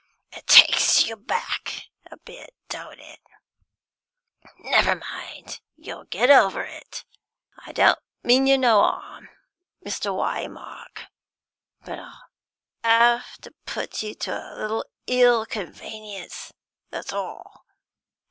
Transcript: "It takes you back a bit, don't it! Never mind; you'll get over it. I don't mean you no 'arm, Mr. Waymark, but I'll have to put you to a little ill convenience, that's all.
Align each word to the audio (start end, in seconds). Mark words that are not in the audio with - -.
"It 0.31 0.47
takes 0.47 1.05
you 1.05 1.15
back 1.15 1.83
a 2.09 2.17
bit, 2.17 2.55
don't 2.69 2.99
it! 2.99 3.19
Never 4.57 4.95
mind; 4.95 5.59
you'll 5.75 6.05
get 6.05 6.31
over 6.31 6.63
it. 6.63 7.05
I 7.67 7.71
don't 7.71 7.99
mean 8.23 8.47
you 8.47 8.57
no 8.57 8.81
'arm, 8.81 9.29
Mr. 9.85 10.07
Waymark, 10.09 11.05
but 11.85 11.99
I'll 11.99 12.09
have 12.83 13.37
to 13.41 13.51
put 13.67 14.01
you 14.01 14.15
to 14.15 14.33
a 14.35 14.55
little 14.57 14.85
ill 15.05 15.45
convenience, 15.45 16.51
that's 16.89 17.13
all. 17.13 17.67